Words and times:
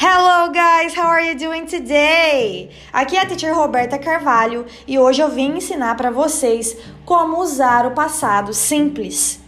Hello 0.00 0.52
guys, 0.52 0.94
how 0.96 1.08
are 1.08 1.28
you 1.28 1.36
doing 1.36 1.66
today? 1.66 2.70
Aqui 2.92 3.16
é 3.16 3.22
a 3.22 3.26
teacher 3.26 3.52
Roberta 3.52 3.98
Carvalho 3.98 4.64
e 4.86 4.96
hoje 4.96 5.20
eu 5.20 5.28
vim 5.28 5.56
ensinar 5.56 5.96
para 5.96 6.08
vocês 6.08 6.76
como 7.04 7.42
usar 7.42 7.84
o 7.84 7.90
passado 7.90 8.54
simples. 8.54 9.40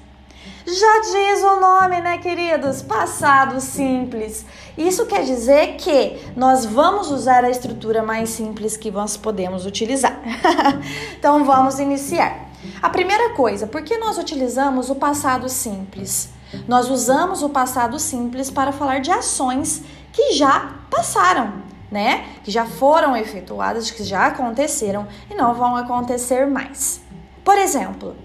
Já 0.66 1.00
diz 1.02 1.44
o 1.44 1.60
nome, 1.60 2.00
né, 2.00 2.18
queridos? 2.18 2.82
Passado 2.82 3.60
simples. 3.60 4.44
Isso 4.76 5.06
quer 5.06 5.22
dizer 5.22 5.76
que 5.76 6.18
nós 6.34 6.66
vamos 6.66 7.12
usar 7.12 7.44
a 7.44 7.50
estrutura 7.50 8.02
mais 8.02 8.30
simples 8.30 8.76
que 8.76 8.90
nós 8.90 9.16
podemos 9.16 9.66
utilizar. 9.66 10.20
então 11.16 11.44
vamos 11.44 11.78
iniciar. 11.78 12.50
A 12.82 12.90
primeira 12.90 13.34
coisa, 13.34 13.68
por 13.68 13.82
que 13.82 13.96
nós 13.98 14.18
utilizamos 14.18 14.90
o 14.90 14.96
passado 14.96 15.48
simples? 15.48 16.28
Nós 16.66 16.90
usamos 16.90 17.44
o 17.44 17.48
passado 17.48 18.00
simples 18.00 18.50
para 18.50 18.72
falar 18.72 19.00
de 19.00 19.12
ações 19.12 19.84
que 20.12 20.32
já 20.32 20.74
passaram, 20.90 21.52
né? 21.90 22.26
Que 22.42 22.50
já 22.50 22.64
foram 22.64 23.16
efetuadas, 23.16 23.90
que 23.90 24.04
já 24.04 24.26
aconteceram 24.26 25.06
e 25.30 25.34
não 25.34 25.54
vão 25.54 25.76
acontecer 25.76 26.46
mais. 26.46 27.00
Por 27.44 27.56
exemplo, 27.56 28.16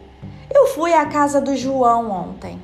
eu 0.53 0.67
fui 0.67 0.93
à 0.93 1.05
casa 1.05 1.41
do 1.41 1.55
João 1.55 2.12
ontem. 2.12 2.62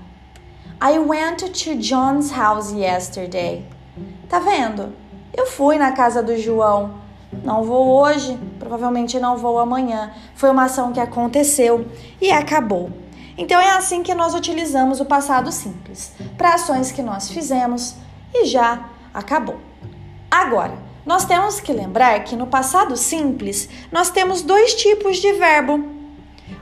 I 0.84 0.98
went 0.98 1.42
to 1.42 1.76
John's 1.76 2.32
house 2.32 2.72
yesterday. 2.72 3.66
Tá 4.28 4.40
vendo? 4.40 4.94
Eu 5.36 5.46
fui 5.46 5.78
na 5.78 5.92
casa 5.92 6.24
do 6.24 6.38
João. 6.38 6.96
Não 7.44 7.64
vou 7.64 8.02
hoje, 8.02 8.38
provavelmente 8.60 9.20
não 9.20 9.38
vou 9.38 9.60
amanhã. 9.60 10.12
Foi 10.36 10.50
uma 10.50 10.66
ação 10.66 10.92
que 10.92 11.00
aconteceu 11.00 11.88
e 12.20 12.32
acabou. 12.32 12.90
Então 13.38 13.60
é 13.60 13.72
assim 13.72 14.04
que 14.04 14.14
nós 14.14 14.34
utilizamos 14.34 15.00
o 15.00 15.06
passado 15.06 15.52
simples 15.52 16.14
para 16.38 16.56
ações 16.56 16.92
que 16.92 17.02
nós 17.02 17.30
fizemos 17.30 17.96
e 18.34 18.46
já 18.46 18.90
acabou. 19.14 19.60
Agora, 20.30 20.78
nós 21.06 21.26
temos 21.26 21.60
que 21.60 21.74
lembrar 21.74 22.24
que 22.24 22.36
no 22.36 22.48
passado 22.48 22.96
simples 22.96 23.68
nós 23.92 24.10
temos 24.10 24.42
dois 24.42 24.76
tipos 24.76 25.18
de 25.18 25.34
verbo: 25.34 25.84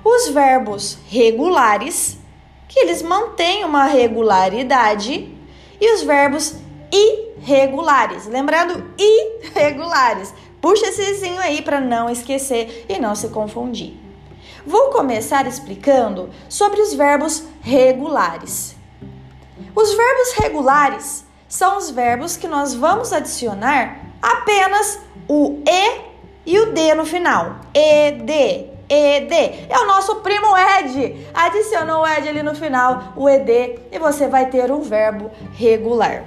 os 0.03 0.30
verbos 0.30 0.97
regulares, 1.08 2.17
que 2.67 2.80
eles 2.80 3.02
mantêm 3.02 3.66
uma 3.66 3.86
regularidade, 3.86 5.36
e 5.80 5.94
os 5.94 6.02
verbos 6.02 6.55
irregulares. 6.92 8.25
Lembrando, 8.27 8.92
irregulares. 8.97 10.33
Puxa 10.61 10.88
esse 10.88 11.25
aí 11.39 11.61
para 11.61 11.80
não 11.80 12.09
esquecer 12.09 12.86
e 12.89 13.00
não 13.00 13.16
se 13.16 13.30
confundir. 13.30 13.97
Vou 14.66 14.89
começar 14.89 15.47
explicando 15.47 16.30
sobre 16.50 16.81
os 16.81 16.94
verbos 16.94 17.44
regulares. 17.61 18.75
Os 19.73 19.94
verbos 19.94 20.31
regulares 20.33 21.25
são 21.50 21.78
os 21.78 21.89
verbos 21.89 22.38
que 22.38 22.47
nós 22.47 22.75
vamos 22.75 23.11
adicionar 23.11 24.00
apenas 24.22 25.00
o 25.28 25.61
e 25.67 26.09
e 26.45 26.59
o 26.59 26.72
d 26.72 26.94
no 26.94 27.05
final. 27.05 27.58
ED, 27.73 28.31
ED. 28.88 29.33
É 29.70 29.80
o 29.80 29.88
nosso 29.88 30.17
primo 30.17 30.55
ed. 30.55 31.27
Adicionou 31.33 32.03
o 32.03 32.08
ed 32.08 32.30
ali 32.30 32.44
no 32.44 32.55
final, 32.55 33.14
o 33.16 33.27
ed, 33.27 33.80
e 33.92 34.00
você 34.00 34.27
vai 34.27 34.50
ter 34.50 34.72
um 34.72 34.81
verbo 34.81 35.31
regular. 35.53 36.23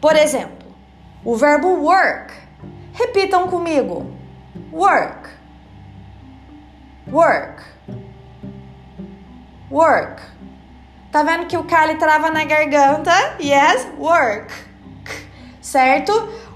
Por 0.00 0.16
exemplo, 0.16 0.68
o 1.24 1.36
verbo 1.36 1.68
work. 1.82 2.34
Repitam 2.92 3.48
comigo. 3.48 4.10
Work. 4.72 5.30
Work. 7.10 7.62
Work. 9.70 10.33
Tá 11.14 11.22
vendo 11.22 11.46
que 11.46 11.56
o 11.56 11.62
Kali 11.62 11.94
trava 11.94 12.28
na 12.28 12.44
garganta? 12.44 13.12
Yes, 13.40 13.86
work. 14.00 14.52
Certo? 15.60 16.12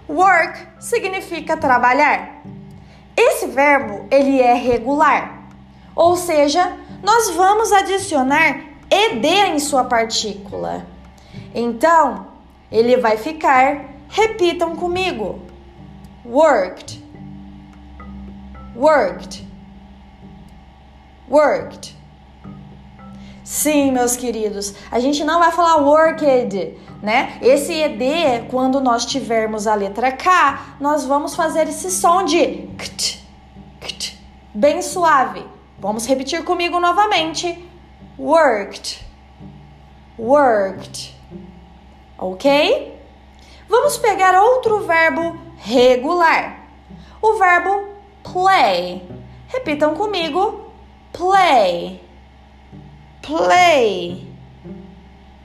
Work 0.08 0.58
significa 0.80 1.56
trabalhar. 1.56 2.42
Esse 3.16 3.46
verbo, 3.46 4.08
ele 4.10 4.40
é 4.40 4.54
regular. 4.54 5.44
Ou 5.94 6.16
seja, 6.16 6.76
nós 7.04 7.30
vamos 7.36 7.70
adicionar 7.70 8.64
ed 8.90 9.24
em 9.24 9.60
sua 9.60 9.84
partícula. 9.84 10.84
Então, 11.54 12.26
ele 12.68 12.96
vai 12.96 13.16
ficar, 13.16 13.84
repitam 14.08 14.74
comigo. 14.74 15.40
Worked. 16.24 17.00
Worked. 18.74 19.48
Worked. 21.30 21.97
Sim, 23.48 23.92
meus 23.92 24.14
queridos, 24.14 24.74
a 24.90 25.00
gente 25.00 25.24
não 25.24 25.38
vai 25.38 25.50
falar 25.50 25.76
worked, 25.76 26.78
né? 27.02 27.38
Esse 27.40 27.72
ED, 27.72 28.46
quando 28.50 28.78
nós 28.78 29.06
tivermos 29.06 29.66
a 29.66 29.74
letra 29.74 30.12
K, 30.12 30.76
nós 30.78 31.06
vamos 31.06 31.34
fazer 31.34 31.66
esse 31.66 31.90
som 31.90 32.26
de 32.26 32.68
kt, 32.76 33.26
kt, 33.80 34.18
bem 34.52 34.82
suave. 34.82 35.46
Vamos 35.78 36.04
repetir 36.04 36.44
comigo 36.44 36.78
novamente. 36.78 37.66
Worked, 38.18 39.02
worked, 40.18 41.16
ok? 42.18 43.00
Vamos 43.66 43.96
pegar 43.96 44.38
outro 44.42 44.80
verbo 44.80 45.38
regular, 45.56 46.66
o 47.22 47.38
verbo 47.38 47.94
play. 48.22 49.08
Repitam 49.48 49.94
comigo: 49.94 50.70
play 51.14 52.07
play. 53.22 54.26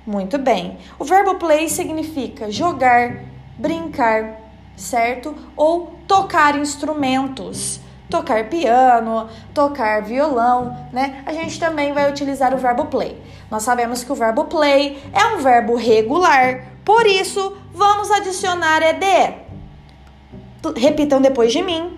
Muito 0.06 0.38
bem. 0.38 0.78
O 1.00 1.06
verbo 1.06 1.36
play 1.36 1.70
significa 1.70 2.52
jogar, 2.52 3.24
brincar, 3.58 4.38
certo? 4.76 5.36
Ou 5.56 5.96
tocar 6.08 6.58
instrumentos. 6.58 7.80
Tocar 8.10 8.48
piano, 8.50 9.28
tocar 9.54 10.04
violão, 10.04 10.88
né? 10.92 11.24
A 11.26 11.34
gente 11.34 11.60
também 11.60 11.94
vai 11.94 12.12
utilizar 12.12 12.54
o 12.54 12.58
verbo 12.58 12.86
play. 12.86 13.20
Nós 13.50 13.64
sabemos 13.64 14.04
que 14.04 14.12
o 14.12 14.16
verbo 14.16 14.46
play 14.46 15.02
é 15.14 15.26
um 15.34 15.40
verbo 15.40 15.76
regular, 15.76 16.66
por 16.86 17.08
isso 17.08 17.58
vamos 17.74 18.12
adicionar 18.12 18.84
ed. 18.84 19.36
Repitam 20.76 21.22
depois 21.22 21.52
de 21.52 21.64
mim. 21.64 21.98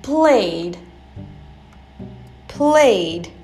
Played. 0.00 0.78
Played 2.48 3.35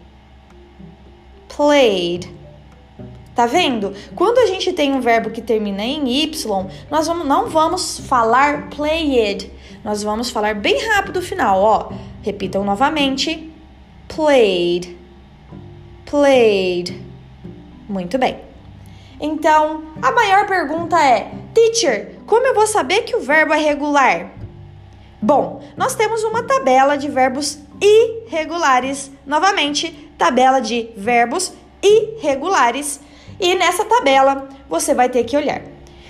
played. 1.56 2.32
Tá 3.34 3.46
vendo? 3.46 3.94
Quando 4.14 4.38
a 4.38 4.46
gente 4.46 4.72
tem 4.72 4.92
um 4.92 5.00
verbo 5.00 5.30
que 5.30 5.40
termina 5.40 5.82
em 5.82 6.06
y, 6.06 6.30
nós 6.90 7.06
vamos, 7.06 7.26
não 7.26 7.48
vamos 7.48 7.98
falar 8.00 8.68
played. 8.68 9.50
Nós 9.82 10.02
vamos 10.02 10.30
falar 10.30 10.54
bem 10.54 10.78
rápido 10.88 11.18
o 11.18 11.22
final, 11.22 11.60
ó. 11.60 11.92
Repitam 12.22 12.62
novamente. 12.62 13.50
Played. 14.06 14.98
Played. 16.04 17.02
Muito 17.88 18.18
bem. 18.18 18.38
Então, 19.18 19.84
a 20.02 20.12
maior 20.12 20.46
pergunta 20.46 21.00
é: 21.02 21.32
Teacher, 21.54 22.18
como 22.26 22.46
eu 22.46 22.54
vou 22.54 22.66
saber 22.66 23.02
que 23.02 23.16
o 23.16 23.20
verbo 23.20 23.54
é 23.54 23.58
regular? 23.58 24.32
Bom, 25.20 25.62
nós 25.76 25.94
temos 25.94 26.22
uma 26.24 26.42
tabela 26.42 26.96
de 26.96 27.08
verbos 27.08 27.58
irregulares. 27.82 29.10
Novamente, 29.26 29.90
tabela 30.16 30.60
de 30.60 30.90
verbos 30.96 31.52
irregulares. 31.82 33.00
E 33.40 33.56
nessa 33.56 33.84
tabela 33.84 34.48
você 34.68 34.94
vai 34.94 35.08
ter 35.08 35.24
que 35.24 35.36
olhar. 35.36 35.62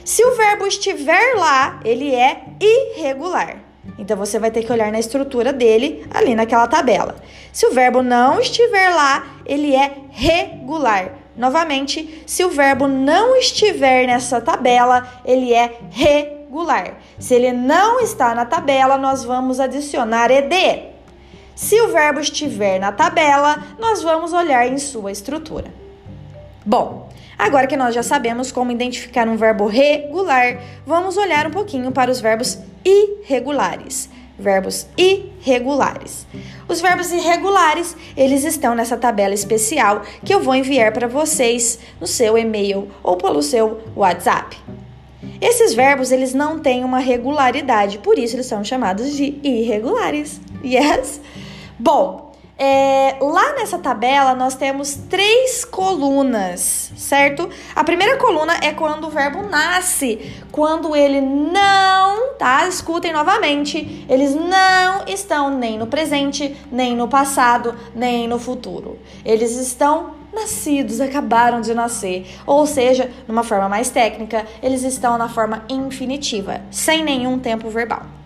Se 0.04 0.24
o 0.24 0.34
verbo 0.36 0.66
estiver 0.66 1.34
lá, 1.36 1.80
ele 1.84 2.14
é 2.14 2.42
irregular. 2.60 3.56
Então 3.98 4.16
você 4.16 4.38
vai 4.38 4.50
ter 4.50 4.64
que 4.64 4.72
olhar 4.72 4.92
na 4.92 4.98
estrutura 4.98 5.52
dele 5.52 6.06
ali 6.12 6.34
naquela 6.34 6.66
tabela. 6.66 7.16
Se 7.52 7.66
o 7.66 7.72
verbo 7.72 8.02
não 8.02 8.40
estiver 8.40 8.90
lá, 8.90 9.26
ele 9.46 9.74
é 9.74 9.96
regular. 10.10 11.14
Novamente, 11.36 12.22
se 12.26 12.44
o 12.44 12.50
verbo 12.50 12.86
não 12.86 13.36
estiver 13.36 14.06
nessa 14.06 14.40
tabela, 14.40 15.08
ele 15.24 15.54
é 15.54 15.78
regular. 15.90 16.98
Se 17.18 17.34
ele 17.34 17.52
não 17.52 18.00
está 18.00 18.34
na 18.34 18.44
tabela, 18.44 18.98
nós 18.98 19.24
vamos 19.24 19.58
adicionar 19.58 20.30
ed. 20.30 20.91
Se 21.54 21.80
o 21.80 21.88
verbo 21.88 22.20
estiver 22.20 22.78
na 22.78 22.92
tabela, 22.92 23.62
nós 23.78 24.02
vamos 24.02 24.32
olhar 24.32 24.66
em 24.66 24.78
sua 24.78 25.12
estrutura. 25.12 25.72
Bom, 26.64 27.08
agora 27.38 27.66
que 27.66 27.76
nós 27.76 27.94
já 27.94 28.02
sabemos 28.02 28.52
como 28.52 28.72
identificar 28.72 29.28
um 29.28 29.36
verbo 29.36 29.66
regular, 29.66 30.58
vamos 30.86 31.16
olhar 31.16 31.46
um 31.46 31.50
pouquinho 31.50 31.90
para 31.92 32.10
os 32.10 32.20
verbos 32.20 32.58
irregulares. 32.84 34.08
Verbos 34.38 34.86
irregulares. 34.96 36.26
Os 36.68 36.80
verbos 36.80 37.12
irregulares, 37.12 37.96
eles 38.16 38.44
estão 38.44 38.74
nessa 38.74 38.96
tabela 38.96 39.34
especial 39.34 40.02
que 40.24 40.34
eu 40.34 40.40
vou 40.40 40.54
enviar 40.54 40.92
para 40.92 41.06
vocês 41.06 41.78
no 42.00 42.06
seu 42.06 42.38
e-mail 42.38 42.88
ou 43.02 43.16
pelo 43.16 43.42
seu 43.42 43.82
WhatsApp. 43.94 44.56
Esses 45.40 45.74
verbos, 45.74 46.10
eles 46.10 46.32
não 46.32 46.60
têm 46.60 46.84
uma 46.84 46.98
regularidade, 46.98 47.98
por 47.98 48.18
isso 48.18 48.36
eles 48.36 48.46
são 48.46 48.64
chamados 48.64 49.12
de 49.12 49.38
irregulares. 49.42 50.40
Yes? 50.64 51.20
Bom, 51.84 52.30
é, 52.56 53.16
lá 53.20 53.54
nessa 53.54 53.76
tabela 53.76 54.36
nós 54.36 54.54
temos 54.54 54.94
três 55.10 55.64
colunas, 55.64 56.92
certo? 56.96 57.50
A 57.74 57.82
primeira 57.82 58.18
coluna 58.18 58.54
é 58.62 58.72
quando 58.72 59.08
o 59.08 59.10
verbo 59.10 59.42
nasce, 59.48 60.32
quando 60.52 60.94
ele 60.94 61.20
não, 61.20 62.34
tá? 62.38 62.68
Escutem 62.68 63.12
novamente, 63.12 64.06
eles 64.08 64.32
não 64.32 65.04
estão 65.08 65.50
nem 65.50 65.76
no 65.76 65.88
presente, 65.88 66.56
nem 66.70 66.94
no 66.94 67.08
passado, 67.08 67.74
nem 67.92 68.28
no 68.28 68.38
futuro. 68.38 68.96
Eles 69.24 69.56
estão 69.56 70.14
nascidos, 70.32 71.00
acabaram 71.00 71.60
de 71.60 71.74
nascer. 71.74 72.28
Ou 72.46 72.64
seja, 72.64 73.10
numa 73.26 73.42
forma 73.42 73.68
mais 73.68 73.90
técnica, 73.90 74.46
eles 74.62 74.84
estão 74.84 75.18
na 75.18 75.28
forma 75.28 75.64
infinitiva, 75.68 76.60
sem 76.70 77.02
nenhum 77.02 77.40
tempo 77.40 77.68
verbal. 77.68 78.21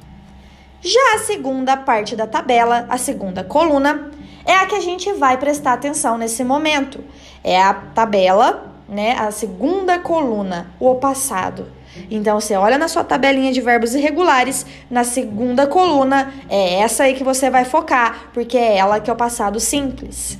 Já 0.86 1.16
a 1.16 1.18
segunda 1.18 1.76
parte 1.76 2.14
da 2.14 2.28
tabela, 2.28 2.86
a 2.88 2.96
segunda 2.96 3.42
coluna, 3.42 4.08
é 4.44 4.54
a 4.54 4.66
que 4.66 4.76
a 4.76 4.80
gente 4.80 5.12
vai 5.14 5.36
prestar 5.36 5.72
atenção 5.72 6.16
nesse 6.16 6.44
momento. 6.44 7.02
É 7.42 7.60
a 7.60 7.74
tabela, 7.74 8.72
né? 8.88 9.16
A 9.18 9.32
segunda 9.32 9.98
coluna, 9.98 10.70
o 10.78 10.94
passado. 10.94 11.66
Então 12.08 12.40
você 12.40 12.54
olha 12.54 12.78
na 12.78 12.86
sua 12.86 13.02
tabelinha 13.02 13.52
de 13.52 13.60
verbos 13.60 13.96
irregulares, 13.96 14.64
na 14.88 15.02
segunda 15.02 15.66
coluna, 15.66 16.32
é 16.48 16.74
essa 16.74 17.02
aí 17.02 17.14
que 17.14 17.24
você 17.24 17.50
vai 17.50 17.64
focar, 17.64 18.30
porque 18.32 18.56
é 18.56 18.76
ela 18.76 19.00
que 19.00 19.10
é 19.10 19.12
o 19.12 19.16
passado 19.16 19.58
simples. 19.58 20.38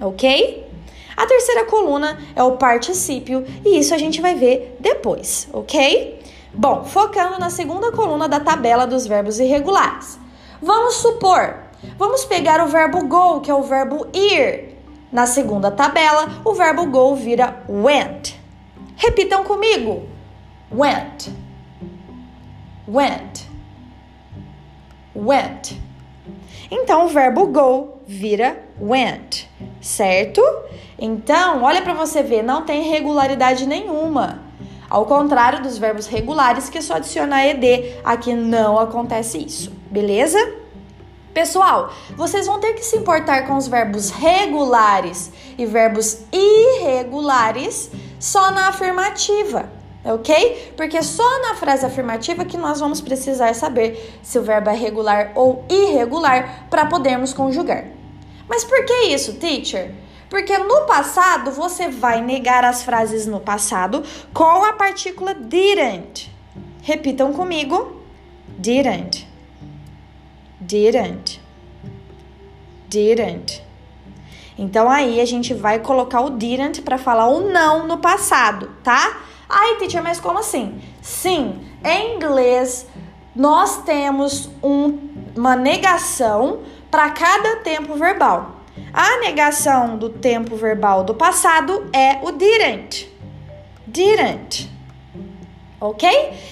OK? 0.00 0.66
A 1.14 1.26
terceira 1.26 1.66
coluna 1.66 2.18
é 2.34 2.42
o 2.42 2.52
particípio 2.52 3.44
e 3.62 3.78
isso 3.78 3.94
a 3.94 3.98
gente 3.98 4.22
vai 4.22 4.34
ver 4.34 4.78
depois, 4.80 5.50
OK? 5.52 6.18
Bom, 6.52 6.84
focando 6.84 7.38
na 7.38 7.50
segunda 7.50 7.92
coluna 7.92 8.28
da 8.28 8.40
tabela 8.40 8.86
dos 8.86 9.06
verbos 9.06 9.38
irregulares. 9.38 10.18
Vamos 10.60 10.96
supor 10.96 11.70
Vamos 11.96 12.24
pegar 12.24 12.62
o 12.62 12.66
verbo 12.66 13.06
go, 13.06 13.40
que 13.40 13.50
é 13.50 13.54
o 13.54 13.62
verbo 13.62 14.06
ir. 14.12 14.76
Na 15.10 15.26
segunda 15.26 15.70
tabela, 15.70 16.28
o 16.44 16.52
verbo 16.52 16.86
go 16.86 17.14
vira 17.14 17.62
went. 17.68 18.34
Repitam 18.96 19.44
comigo: 19.44 20.06
went, 20.70 21.30
went, 22.86 23.46
went. 25.16 25.72
Então, 26.70 27.06
o 27.06 27.08
verbo 27.08 27.46
go 27.46 27.98
vira 28.06 28.62
went, 28.80 29.48
certo? 29.80 30.42
Então, 30.98 31.62
olha 31.62 31.82
para 31.82 31.94
você 31.94 32.22
ver, 32.22 32.42
não 32.42 32.64
tem 32.64 32.90
regularidade 32.90 33.66
nenhuma. 33.66 34.49
Ao 34.90 35.06
contrário 35.06 35.62
dos 35.62 35.78
verbos 35.78 36.08
regulares, 36.08 36.68
que 36.68 36.82
só 36.82 36.94
adicionar 36.94 37.46
ed, 37.46 37.96
aqui 38.02 38.34
não 38.34 38.76
acontece 38.76 39.38
isso, 39.38 39.72
beleza? 39.88 40.36
Pessoal, 41.32 41.92
vocês 42.16 42.44
vão 42.48 42.58
ter 42.58 42.74
que 42.74 42.84
se 42.84 42.96
importar 42.96 43.46
com 43.46 43.56
os 43.56 43.68
verbos 43.68 44.10
regulares 44.10 45.30
e 45.56 45.64
verbos 45.64 46.22
irregulares 46.32 47.88
só 48.18 48.50
na 48.50 48.66
afirmativa, 48.66 49.70
ok? 50.04 50.74
Porque 50.76 50.96
é 50.96 51.02
só 51.02 51.40
na 51.40 51.54
frase 51.54 51.86
afirmativa 51.86 52.44
que 52.44 52.56
nós 52.56 52.80
vamos 52.80 53.00
precisar 53.00 53.54
saber 53.54 54.18
se 54.24 54.40
o 54.40 54.42
verbo 54.42 54.70
é 54.70 54.74
regular 54.74 55.30
ou 55.36 55.64
irregular 55.70 56.66
para 56.68 56.86
podermos 56.86 57.32
conjugar. 57.32 57.84
Mas 58.48 58.64
por 58.64 58.84
que 58.84 59.04
isso, 59.04 59.34
teacher? 59.34 59.92
Porque 60.30 60.56
no 60.56 60.86
passado 60.86 61.50
você 61.50 61.88
vai 61.88 62.22
negar 62.22 62.64
as 62.64 62.82
frases 62.82 63.26
no 63.26 63.40
passado 63.40 64.02
com 64.32 64.64
a 64.64 64.72
partícula 64.72 65.34
didn't. 65.34 66.30
Repitam 66.82 67.34
comigo: 67.34 68.00
didn't 68.56 69.28
didn't. 70.70 71.40
Didn't. 72.88 73.62
Então 74.56 74.88
aí 74.88 75.20
a 75.20 75.24
gente 75.24 75.52
vai 75.52 75.80
colocar 75.80 76.20
o 76.20 76.30
didn't 76.30 76.82
para 76.82 76.98
falar 76.98 77.26
o 77.28 77.40
não 77.50 77.86
no 77.86 77.98
passado, 77.98 78.70
tá? 78.84 79.20
Ai, 79.48 79.76
teacher, 79.76 80.02
mas 80.02 80.20
como 80.20 80.38
assim? 80.38 80.80
Sim, 81.02 81.60
em 81.84 82.14
inglês 82.14 82.86
nós 83.34 83.82
temos 83.82 84.50
um, 84.62 84.98
uma 85.34 85.56
negação 85.56 86.60
para 86.90 87.10
cada 87.10 87.56
tempo 87.56 87.94
verbal. 87.94 88.59
A 88.92 89.18
negação 89.20 89.96
do 89.96 90.08
tempo 90.08 90.56
verbal 90.56 91.04
do 91.04 91.14
passado 91.14 91.88
é 91.92 92.18
o 92.22 92.32
didn't. 92.32 93.08
Didn't. 93.86 94.68
Ok? 95.80 96.08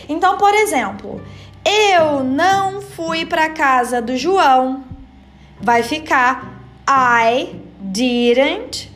Então, 0.08 0.38
por 0.38 0.54
exemplo, 0.54 1.20
eu 1.64 2.22
não 2.22 2.80
fui 2.80 3.26
para 3.26 3.50
casa 3.50 4.00
do 4.00 4.16
João. 4.16 4.84
Vai 5.60 5.82
ficar 5.82 6.62
I 6.88 7.60
didn't 7.80 8.90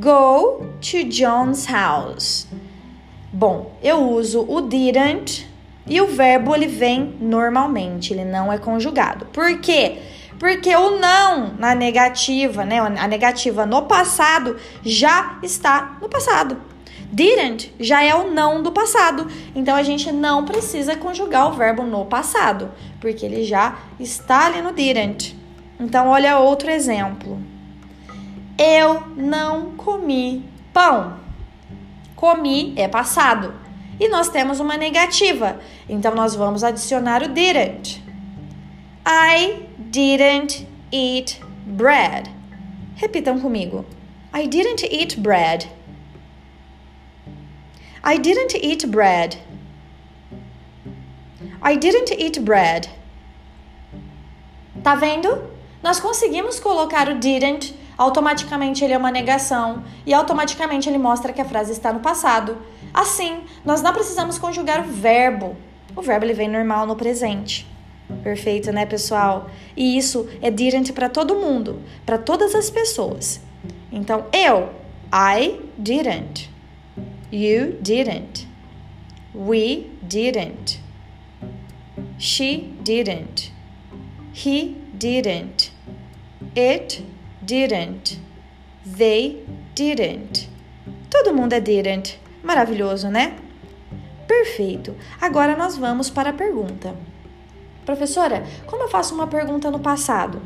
go 0.00 0.64
to 0.80 1.04
John's 1.04 1.66
house. 1.66 2.46
Bom, 3.32 3.76
eu 3.82 4.08
uso 4.10 4.46
o 4.48 4.60
didn't 4.60 5.46
e 5.86 6.00
o 6.00 6.06
verbo 6.06 6.54
ele 6.54 6.68
vem 6.68 7.16
normalmente, 7.20 8.12
ele 8.12 8.24
não 8.24 8.52
é 8.52 8.58
conjugado. 8.58 9.26
Por 9.26 9.58
quê? 9.58 9.98
Porque 9.98 10.13
o 10.40 10.98
não 10.98 11.54
na 11.58 11.74
negativa, 11.74 12.64
né? 12.64 12.80
A 12.80 13.08
negativa 13.08 13.64
no 13.64 13.82
passado 13.82 14.56
já 14.82 15.38
está 15.42 15.96
no 16.00 16.08
passado. 16.08 16.56
Didn't 17.10 17.72
já 17.78 18.02
é 18.02 18.14
o 18.14 18.32
não 18.32 18.62
do 18.62 18.72
passado. 18.72 19.28
Então 19.54 19.76
a 19.76 19.82
gente 19.82 20.10
não 20.10 20.44
precisa 20.44 20.96
conjugar 20.96 21.48
o 21.48 21.52
verbo 21.52 21.84
no 21.84 22.04
passado, 22.04 22.72
porque 23.00 23.24
ele 23.24 23.44
já 23.44 23.76
está 24.00 24.46
ali 24.46 24.60
no 24.60 24.72
didn't. 24.72 25.38
Então 25.78 26.08
olha 26.08 26.38
outro 26.38 26.70
exemplo. 26.70 27.40
Eu 28.58 29.02
não 29.16 29.70
comi 29.76 30.44
pão. 30.72 31.14
Comi 32.16 32.74
é 32.76 32.88
passado. 32.88 33.54
E 34.00 34.08
nós 34.08 34.28
temos 34.28 34.58
uma 34.58 34.76
negativa. 34.76 35.60
Então 35.88 36.14
nós 36.14 36.34
vamos 36.34 36.64
adicionar 36.64 37.22
o 37.22 37.28
didn't. 37.28 38.03
I 39.06 39.66
didn't 39.90 40.66
eat 40.90 41.38
bread. 41.66 42.30
Repitam 42.96 43.40
comigo. 43.40 43.84
I 44.32 44.46
didn't 44.46 44.82
eat 44.82 45.20
bread. 45.20 45.68
I 48.02 48.16
didn't 48.16 48.54
eat 48.54 48.86
bread. 48.86 49.36
I 51.62 51.76
didn't 51.76 52.12
eat 52.18 52.40
bread. 52.40 52.88
Tá 54.82 54.94
vendo? 54.94 55.50
Nós 55.82 56.00
conseguimos 56.00 56.58
colocar 56.58 57.08
o 57.08 57.18
didn't, 57.18 57.74
automaticamente 57.98 58.82
ele 58.82 58.94
é 58.94 58.98
uma 58.98 59.10
negação 59.10 59.84
e 60.06 60.14
automaticamente 60.14 60.88
ele 60.88 60.98
mostra 60.98 61.32
que 61.32 61.42
a 61.42 61.44
frase 61.44 61.72
está 61.72 61.92
no 61.92 62.00
passado. 62.00 62.56
Assim, 62.92 63.42
nós 63.64 63.82
não 63.82 63.92
precisamos 63.92 64.38
conjugar 64.38 64.80
o 64.80 64.90
verbo. 64.90 65.56
O 65.94 66.00
verbo 66.00 66.24
ele 66.24 66.32
vem 66.32 66.48
normal 66.48 66.86
no 66.86 66.96
presente. 66.96 67.73
Perfeito, 68.22 68.70
né, 68.72 68.84
pessoal? 68.86 69.50
E 69.76 69.96
isso 69.96 70.28
é 70.42 70.50
didn't 70.50 70.92
para 70.92 71.08
todo 71.08 71.36
mundo, 71.36 71.82
para 72.04 72.18
todas 72.18 72.54
as 72.54 72.70
pessoas. 72.70 73.40
Então, 73.90 74.26
eu, 74.32 74.70
I 75.12 75.60
didn't. 75.78 76.50
You 77.30 77.76
didn't. 77.80 78.46
We 79.34 79.90
didn't. 80.02 80.80
She 82.18 82.72
didn't. 82.82 83.52
He 84.32 84.76
didn't. 84.92 85.72
It 86.56 87.04
didn't. 87.42 88.20
They 88.84 89.44
didn't. 89.74 90.48
Todo 91.10 91.34
mundo 91.34 91.54
é 91.54 91.60
didn't. 91.60 92.18
Maravilhoso, 92.42 93.08
né? 93.08 93.36
Perfeito. 94.26 94.94
Agora 95.20 95.56
nós 95.56 95.76
vamos 95.76 96.10
para 96.10 96.30
a 96.30 96.32
pergunta. 96.32 96.94
Professora, 97.84 98.44
como 98.66 98.82
eu 98.82 98.88
faço 98.88 99.14
uma 99.14 99.26
pergunta 99.26 99.70
no 99.70 99.78
passado? 99.78 100.40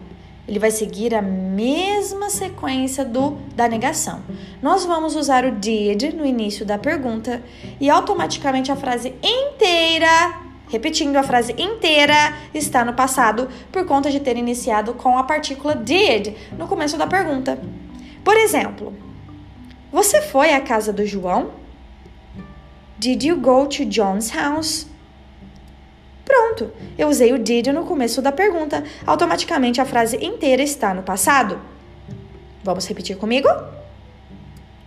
ele 0.48 0.58
vai 0.58 0.70
seguir 0.70 1.14
a 1.14 1.20
mesma 1.20 2.30
sequência 2.30 3.04
do 3.04 3.32
da 3.54 3.68
negação. 3.68 4.22
Nós 4.62 4.84
vamos 4.86 5.14
usar 5.14 5.44
o 5.44 5.52
did 5.52 6.14
no 6.14 6.24
início 6.24 6.64
da 6.64 6.78
pergunta 6.78 7.42
e 7.78 7.90
automaticamente 7.90 8.72
a 8.72 8.76
frase 8.76 9.14
inteira, 9.22 10.40
repetindo 10.70 11.16
a 11.16 11.22
frase 11.22 11.52
inteira, 11.58 12.34
está 12.54 12.82
no 12.82 12.94
passado 12.94 13.48
por 13.70 13.84
conta 13.84 14.10
de 14.10 14.20
ter 14.20 14.38
iniciado 14.38 14.94
com 14.94 15.18
a 15.18 15.24
partícula 15.24 15.74
did 15.74 16.34
no 16.56 16.66
começo 16.66 16.96
da 16.96 17.06
pergunta. 17.06 17.60
Por 18.24 18.36
exemplo, 18.38 18.94
você 19.92 20.22
foi 20.22 20.54
à 20.54 20.60
casa 20.62 20.94
do 20.94 21.04
João? 21.04 21.50
Did 22.98 23.22
you 23.22 23.36
go 23.36 23.66
to 23.66 23.84
John's 23.84 24.30
house? 24.30 24.86
Eu 26.96 27.08
usei 27.08 27.32
o 27.32 27.38
did 27.38 27.68
no 27.68 27.84
começo 27.84 28.22
da 28.22 28.32
pergunta. 28.32 28.84
Automaticamente 29.06 29.80
a 29.80 29.84
frase 29.84 30.16
inteira 30.16 30.62
está 30.62 30.94
no 30.94 31.02
passado. 31.02 31.60
Vamos 32.62 32.86
repetir 32.86 33.16
comigo? 33.16 33.48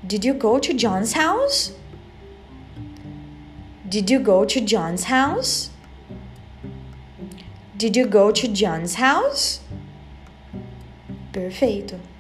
Did 0.04 0.26
you 0.26 0.36
go 0.36 0.60
to 0.60 0.74
John's 0.74 1.14
house? 1.14 1.74
Did 3.86 4.10
you 4.10 4.20
go 4.22 4.46
to 4.46 4.62
John's 4.62 5.04
house? 5.04 5.72
Did 7.76 7.98
you 7.98 8.08
go 8.08 8.32
to 8.32 8.48
John's 8.48 8.96
house? 8.96 9.62
Perfeito. 11.32 12.11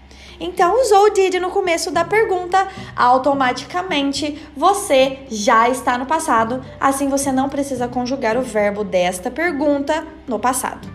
Então, 0.43 0.81
usou 0.81 1.05
o 1.05 1.09
did 1.11 1.35
no 1.35 1.51
começo 1.51 1.91
da 1.91 2.03
pergunta, 2.03 2.67
automaticamente 2.95 4.41
você 4.57 5.19
já 5.29 5.69
está 5.69 5.99
no 5.99 6.07
passado, 6.07 6.65
assim 6.79 7.07
você 7.07 7.31
não 7.31 7.47
precisa 7.47 7.87
conjugar 7.87 8.35
o 8.35 8.41
verbo 8.41 8.83
desta 8.83 9.29
pergunta 9.29 10.03
no 10.27 10.39
passado. 10.39 10.91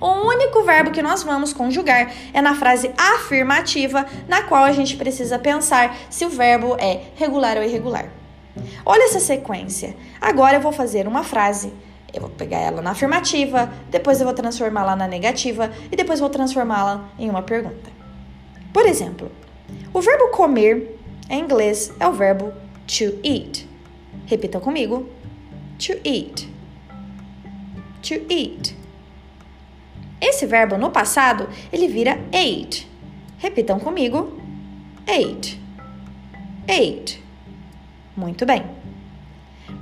O 0.00 0.26
único 0.26 0.64
verbo 0.64 0.90
que 0.90 1.00
nós 1.00 1.22
vamos 1.22 1.52
conjugar 1.52 2.12
é 2.34 2.42
na 2.42 2.56
frase 2.56 2.90
afirmativa, 2.98 4.04
na 4.26 4.42
qual 4.42 4.64
a 4.64 4.72
gente 4.72 4.96
precisa 4.96 5.38
pensar 5.38 5.96
se 6.10 6.24
o 6.24 6.28
verbo 6.28 6.74
é 6.80 7.00
regular 7.14 7.56
ou 7.56 7.62
irregular. 7.62 8.10
Olha 8.84 9.04
essa 9.04 9.20
sequência. 9.20 9.94
Agora 10.20 10.56
eu 10.56 10.60
vou 10.60 10.72
fazer 10.72 11.06
uma 11.06 11.22
frase. 11.22 11.72
Eu 12.12 12.22
vou 12.22 12.30
pegar 12.30 12.58
ela 12.58 12.82
na 12.82 12.90
afirmativa, 12.90 13.72
depois 13.88 14.18
eu 14.18 14.26
vou 14.26 14.34
transformá-la 14.34 14.96
na 14.96 15.06
negativa 15.06 15.70
e 15.92 15.94
depois 15.94 16.18
vou 16.18 16.28
transformá-la 16.28 17.08
em 17.16 17.30
uma 17.30 17.42
pergunta. 17.42 18.01
Por 18.72 18.86
exemplo, 18.86 19.30
o 19.92 20.00
verbo 20.00 20.28
comer 20.28 20.98
em 21.28 21.40
inglês 21.40 21.92
é 22.00 22.08
o 22.08 22.12
verbo 22.12 22.52
to 22.86 23.18
eat. 23.22 23.68
Repitam 24.26 24.60
comigo: 24.60 25.08
to 25.78 25.92
eat. 26.04 26.48
To 28.02 28.14
eat. 28.32 28.76
Esse 30.20 30.46
verbo 30.46 30.78
no 30.78 30.90
passado 30.90 31.48
ele 31.72 31.88
vira 31.88 32.18
ate. 32.28 32.88
Repitam 33.38 33.78
comigo: 33.78 34.38
ate. 35.06 35.60
Ate. 36.64 37.22
Muito 38.16 38.46
bem. 38.46 38.64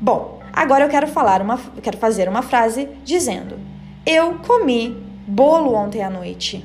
Bom, 0.00 0.40
agora 0.52 0.84
eu 0.84 0.88
quero 0.88 1.06
falar 1.06 1.42
uma, 1.42 1.58
quero 1.82 1.98
fazer 1.98 2.28
uma 2.28 2.42
frase 2.42 2.88
dizendo: 3.04 3.58
Eu 4.04 4.38
comi 4.38 4.96
bolo 5.26 5.74
ontem 5.74 6.02
à 6.02 6.10
noite. 6.10 6.64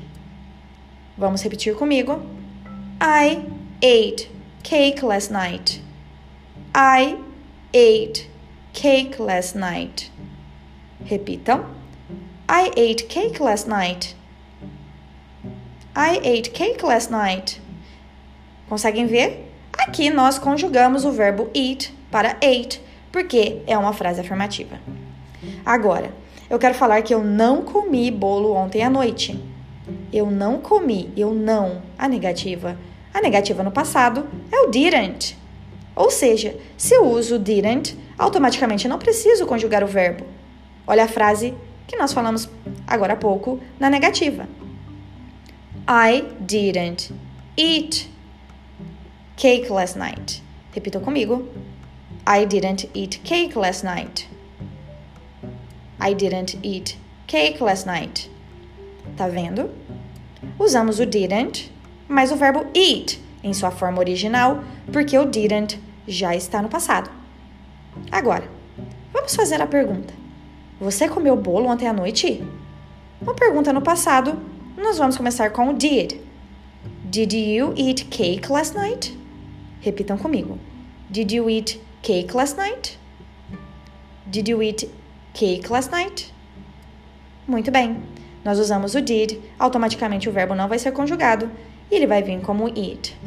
Vamos 1.18 1.42
repetir 1.42 1.74
comigo. 1.74 2.20
I 3.00 3.42
ate 3.82 4.30
cake 4.62 5.02
last 5.02 5.32
night. 5.32 5.80
I 6.74 7.18
ate 7.72 8.28
cake 8.74 9.18
last 9.18 9.56
night. 9.56 10.12
Repitam. 11.02 11.64
I 12.46 12.70
ate 12.76 13.08
cake 13.08 13.40
last 13.40 13.66
night. 13.66 14.14
I 15.94 16.20
ate 16.22 16.50
cake 16.50 16.84
last 16.84 17.10
night. 17.10 17.62
Conseguem 18.68 19.06
ver? 19.06 19.50
Aqui 19.72 20.10
nós 20.10 20.38
conjugamos 20.38 21.06
o 21.06 21.12
verbo 21.12 21.48
eat 21.54 21.94
para 22.10 22.36
ate, 22.42 22.82
porque 23.10 23.62
é 23.66 23.78
uma 23.78 23.94
frase 23.94 24.20
afirmativa. 24.20 24.78
Agora, 25.64 26.12
eu 26.50 26.58
quero 26.58 26.74
falar 26.74 27.00
que 27.00 27.14
eu 27.14 27.24
não 27.24 27.62
comi 27.62 28.10
bolo 28.10 28.52
ontem 28.52 28.82
à 28.82 28.90
noite. 28.90 29.42
Eu 30.16 30.30
não 30.30 30.62
comi, 30.62 31.12
eu 31.14 31.34
não, 31.34 31.82
a 31.98 32.08
negativa. 32.08 32.78
A 33.12 33.20
negativa 33.20 33.62
no 33.62 33.70
passado 33.70 34.26
é 34.50 34.60
o 34.60 34.70
didn't. 34.70 35.36
Ou 35.94 36.10
seja, 36.10 36.58
se 36.74 36.94
eu 36.94 37.04
uso 37.04 37.38
didn't, 37.38 37.94
automaticamente 38.16 38.88
não 38.88 38.98
preciso 38.98 39.44
conjugar 39.44 39.84
o 39.84 39.86
verbo. 39.86 40.24
Olha 40.86 41.04
a 41.04 41.08
frase 41.08 41.52
que 41.86 41.98
nós 41.98 42.14
falamos 42.14 42.48
agora 42.86 43.12
há 43.12 43.16
pouco 43.16 43.60
na 43.78 43.90
negativa. 43.90 44.48
I 45.86 46.22
didn't 46.40 47.12
eat 47.54 48.10
cake 49.36 49.70
last 49.70 49.98
night. 49.98 50.42
Repitam 50.72 51.02
comigo. 51.02 51.46
I 52.26 52.46
didn't 52.46 52.88
eat 52.94 53.20
cake 53.22 53.54
last 53.54 53.84
night. 53.84 54.26
I 56.00 56.14
didn't 56.14 56.58
eat 56.62 56.96
cake 57.26 57.62
last 57.62 57.84
night. 57.84 58.30
Tá 59.14 59.28
vendo? 59.28 59.70
Usamos 60.58 60.98
o 60.98 61.06
didn't 61.06 61.70
mais 62.08 62.30
o 62.30 62.36
verbo 62.36 62.66
eat 62.74 63.20
em 63.42 63.52
sua 63.52 63.70
forma 63.70 63.98
original, 63.98 64.62
porque 64.92 65.16
o 65.16 65.24
didn't 65.24 65.80
já 66.06 66.34
está 66.34 66.62
no 66.62 66.68
passado. 66.68 67.10
Agora, 68.10 68.48
vamos 69.12 69.34
fazer 69.34 69.60
a 69.60 69.66
pergunta: 69.66 70.12
Você 70.80 71.08
comeu 71.08 71.36
bolo 71.36 71.68
ontem 71.68 71.86
à 71.86 71.92
noite? 71.92 72.42
Uma 73.20 73.34
pergunta 73.34 73.72
no 73.72 73.80
passado, 73.80 74.38
nós 74.76 74.98
vamos 74.98 75.16
começar 75.16 75.50
com 75.50 75.68
o 75.68 75.72
did. 75.74 76.20
Did 77.04 77.32
you 77.32 77.72
eat 77.76 78.04
cake 78.06 78.50
last 78.50 78.74
night? 78.74 79.16
Repitam 79.80 80.18
comigo. 80.18 80.58
Did 81.08 81.32
you 81.32 81.48
eat 81.48 81.80
cake 82.02 82.36
last 82.36 82.56
night? 82.56 82.98
Did 84.26 84.48
you 84.48 84.62
eat 84.62 84.88
cake 85.32 85.70
last 85.70 85.90
night? 85.90 86.32
Muito 87.46 87.70
bem. 87.70 88.15
Nós 88.46 88.60
usamos 88.60 88.94
o 88.94 89.00
did, 89.00 89.40
automaticamente 89.58 90.28
o 90.28 90.32
verbo 90.32 90.54
não 90.54 90.68
vai 90.68 90.78
ser 90.78 90.92
conjugado 90.92 91.50
e 91.90 91.96
ele 91.96 92.06
vai 92.06 92.22
vir 92.22 92.40
como 92.40 92.68
eat. 92.68 93.18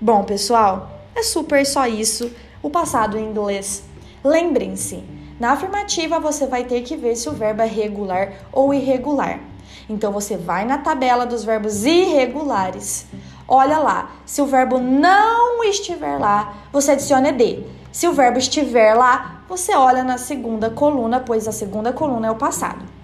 Bom, 0.00 0.24
pessoal, 0.24 0.90
é 1.14 1.22
super 1.22 1.66
só 1.66 1.86
isso 1.86 2.32
o 2.62 2.70
passado 2.70 3.18
em 3.18 3.26
inglês. 3.26 3.84
Lembrem-se, 4.24 5.04
na 5.38 5.52
afirmativa 5.52 6.18
você 6.18 6.46
vai 6.46 6.64
ter 6.64 6.80
que 6.80 6.96
ver 6.96 7.14
se 7.14 7.28
o 7.28 7.32
verbo 7.32 7.60
é 7.60 7.66
regular 7.66 8.32
ou 8.50 8.72
irregular. 8.72 9.38
Então 9.86 10.12
você 10.12 10.38
vai 10.38 10.64
na 10.64 10.78
tabela 10.78 11.26
dos 11.26 11.44
verbos 11.44 11.84
irregulares. 11.84 13.04
Olha 13.46 13.78
lá, 13.78 14.12
se 14.24 14.40
o 14.40 14.46
verbo 14.46 14.78
não 14.78 15.62
estiver 15.62 16.18
lá, 16.18 16.54
você 16.72 16.92
adiciona 16.92 17.28
ed. 17.28 17.66
Se 17.92 18.08
o 18.08 18.14
verbo 18.14 18.38
estiver 18.38 18.94
lá, 18.94 19.42
você 19.46 19.74
olha 19.74 20.02
na 20.02 20.16
segunda 20.16 20.70
coluna, 20.70 21.20
pois 21.20 21.46
a 21.46 21.52
segunda 21.52 21.92
coluna 21.92 22.28
é 22.28 22.30
o 22.30 22.36
passado. 22.36 22.96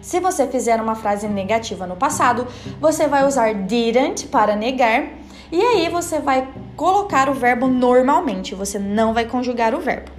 Se 0.00 0.20
você 0.20 0.46
fizer 0.46 0.80
uma 0.80 0.94
frase 0.94 1.26
negativa 1.28 1.86
no 1.86 1.96
passado, 1.96 2.46
você 2.80 3.08
vai 3.08 3.26
usar 3.26 3.52
didn't 3.52 4.28
para 4.28 4.54
negar 4.54 5.08
e 5.50 5.60
aí 5.60 5.88
você 5.88 6.20
vai 6.20 6.48
colocar 6.76 7.28
o 7.28 7.34
verbo 7.34 7.66
normalmente, 7.66 8.54
você 8.54 8.78
não 8.78 9.12
vai 9.12 9.24
conjugar 9.24 9.74
o 9.74 9.80
verbo. 9.80 10.10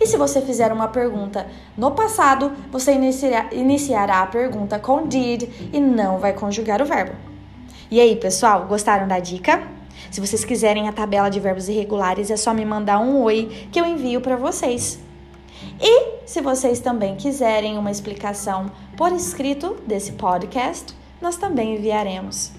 E 0.00 0.06
se 0.06 0.16
você 0.16 0.40
fizer 0.40 0.72
uma 0.72 0.88
pergunta 0.88 1.46
no 1.76 1.92
passado, 1.92 2.52
você 2.70 2.92
iniciará, 3.52 4.22
a 4.22 4.26
pergunta 4.26 4.78
com 4.78 5.06
did 5.06 5.48
e 5.72 5.80
não 5.80 6.18
vai 6.18 6.32
conjugar 6.32 6.82
o 6.82 6.84
verbo. 6.84 7.12
E 7.90 8.00
aí, 8.00 8.16
pessoal, 8.16 8.66
gostaram 8.66 9.06
da 9.06 9.18
dica? 9.18 9.62
Se 10.10 10.20
vocês 10.20 10.44
quiserem 10.44 10.88
a 10.88 10.92
tabela 10.92 11.28
de 11.28 11.38
verbos 11.38 11.68
irregulares, 11.68 12.30
é 12.30 12.36
só 12.36 12.52
me 12.52 12.64
mandar 12.64 12.98
um 12.98 13.22
oi 13.22 13.68
que 13.70 13.80
eu 13.80 13.84
envio 13.84 14.20
para 14.20 14.36
vocês. 14.36 14.98
E 15.80 16.26
se 16.26 16.40
vocês 16.40 16.80
também 16.80 17.16
quiserem 17.16 17.78
uma 17.78 17.90
explicação 17.90 18.70
por 18.96 19.12
escrito 19.12 19.76
desse 19.86 20.12
podcast, 20.12 20.94
nós 21.20 21.36
também 21.36 21.76
enviaremos. 21.76 22.52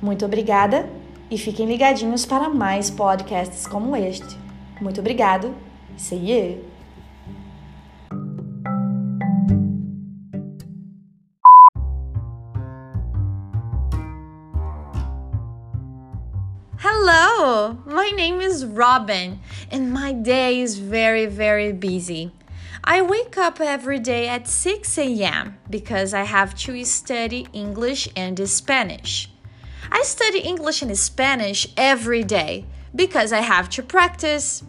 Muito 0.00 0.24
obrigada 0.24 0.88
e 1.30 1.36
fiquem 1.36 1.66
ligadinhos 1.66 2.24
para 2.24 2.48
mais 2.48 2.90
podcasts 2.90 3.66
como 3.66 3.94
este. 3.96 4.36
Muito 4.80 5.00
obrigado. 5.00 5.54
See 5.96 6.30
you. 6.30 6.67
Hello, 17.10 17.78
my 17.86 18.10
name 18.10 18.42
is 18.42 18.66
Robin, 18.66 19.40
and 19.70 19.90
my 19.90 20.12
day 20.12 20.60
is 20.60 20.76
very, 20.76 21.24
very 21.24 21.72
busy. 21.72 22.32
I 22.84 23.00
wake 23.00 23.38
up 23.38 23.62
every 23.62 23.98
day 23.98 24.28
at 24.28 24.46
6 24.46 24.98
a.m. 24.98 25.56
because 25.70 26.12
I 26.12 26.24
have 26.24 26.54
to 26.66 26.84
study 26.84 27.48
English 27.54 28.10
and 28.14 28.38
Spanish. 28.46 29.30
I 29.90 30.02
study 30.02 30.40
English 30.40 30.82
and 30.82 30.94
Spanish 30.98 31.66
every 31.78 32.24
day 32.24 32.66
because 32.94 33.32
I 33.32 33.40
have 33.40 33.70
to 33.70 33.82
practice. 33.82 34.62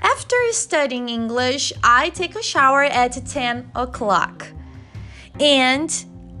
After 0.00 0.36
studying 0.52 1.08
English, 1.08 1.72
I 1.82 2.10
take 2.10 2.36
a 2.36 2.44
shower 2.44 2.84
at 2.84 3.26
10 3.26 3.72
o'clock 3.74 4.46
and 5.40 5.90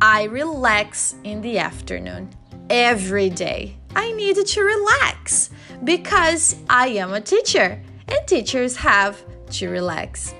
I 0.00 0.22
relax 0.24 1.16
in 1.24 1.40
the 1.40 1.58
afternoon 1.58 2.30
every 2.70 3.28
day. 3.28 3.78
I 3.96 4.12
need 4.12 4.36
to 4.36 4.62
relax 4.62 5.48
because 5.82 6.54
I 6.68 6.88
am 6.88 7.14
a 7.14 7.20
teacher 7.20 7.80
and 8.06 8.28
teachers 8.28 8.76
have 8.76 9.24
to 9.52 9.70
relax. 9.70 10.34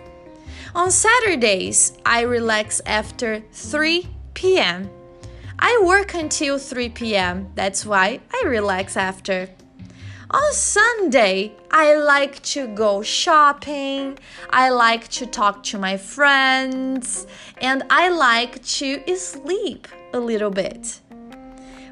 On 0.74 0.90
Saturdays, 0.90 1.96
I 2.04 2.20
relax 2.20 2.82
after 2.84 3.40
3 3.52 4.06
p.m. 4.34 4.90
I 5.58 5.82
work 5.82 6.12
until 6.12 6.58
3 6.58 6.90
p.m. 6.90 7.50
That's 7.54 7.86
why 7.86 8.20
I 8.30 8.42
relax 8.46 8.94
after. 8.94 9.48
On 10.30 10.52
Sunday, 10.52 11.56
I 11.70 11.94
like 11.94 12.42
to 12.54 12.68
go 12.68 13.00
shopping, 13.00 14.18
I 14.50 14.68
like 14.68 15.08
to 15.16 15.24
talk 15.24 15.62
to 15.70 15.78
my 15.78 15.96
friends, 15.96 17.26
and 17.62 17.84
I 17.88 18.10
like 18.10 18.62
to 18.76 19.16
sleep 19.16 19.88
a 20.12 20.20
little 20.20 20.50
bit. 20.50 21.00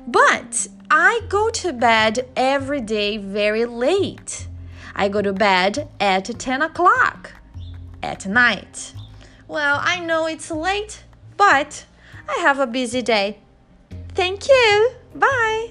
But 0.07 0.69
I 0.91 1.21
go 1.29 1.51
to 1.51 1.73
bed 1.73 2.29
every 2.37 2.81
day 2.81 3.17
very 3.17 3.65
late. 3.65 4.49
I 4.95 5.09
go 5.09 5.23
to 5.23 5.33
bed 5.33 5.89
at 5.99 6.25
10 6.39 6.63
o'clock 6.63 7.33
at 8.03 8.27
night. 8.27 8.93
Well, 9.49 9.81
I 9.83 10.01
know 10.01 10.27
it's 10.27 10.51
late, 10.51 11.05
but 11.37 11.85
I 12.29 12.39
have 12.41 12.59
a 12.59 12.67
busy 12.67 13.03
day. 13.03 13.39
Thank 14.15 14.49
you. 14.49 14.91
Bye. 15.15 15.71